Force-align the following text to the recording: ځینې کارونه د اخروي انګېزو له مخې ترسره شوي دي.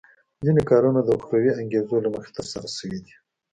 ځینې 0.45 0.61
کارونه 0.69 0.99
د 1.03 1.09
اخروي 1.17 1.51
انګېزو 1.61 1.97
له 2.05 2.09
مخې 2.15 2.29
ترسره 2.37 2.67
شوي 2.77 2.99
دي. 3.05 3.15